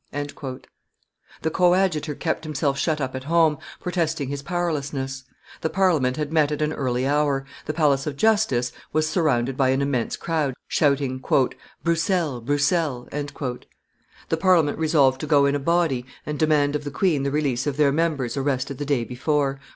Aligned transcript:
'"The 0.11 1.51
coadjutor 1.51 2.15
kept 2.15 2.43
himself 2.43 2.75
shut 2.79 2.99
up 2.99 3.13
at 3.15 3.25
home, 3.25 3.59
protesting 3.79 4.29
his 4.29 4.41
powerlessness; 4.41 5.25
the 5.61 5.69
Parliament 5.69 6.17
had 6.17 6.33
met 6.33 6.51
at 6.51 6.59
an 6.63 6.73
early 6.73 7.05
hour; 7.05 7.45
the 7.67 7.73
Palace 7.75 8.07
of 8.07 8.17
Justice 8.17 8.71
was 8.93 9.07
surrounded 9.07 9.55
by 9.55 9.69
an 9.69 9.79
immense 9.79 10.15
crowd, 10.17 10.55
shouting, 10.67 11.23
"Broussel! 11.83 12.41
Broussel!" 12.41 13.05
The 14.29 14.37
Parliament 14.39 14.79
resolved 14.79 15.19
to 15.21 15.27
go 15.27 15.45
in 15.45 15.53
a 15.53 15.59
body 15.59 16.07
and 16.25 16.39
demand 16.39 16.75
of 16.75 16.83
the 16.83 16.89
queen 16.89 17.21
the 17.21 17.29
release 17.29 17.67
of 17.67 17.77
their 17.77 17.91
members 17.91 18.35
arrested 18.35 18.79
the 18.79 18.85
day 18.89 19.03
before. 19.03 19.59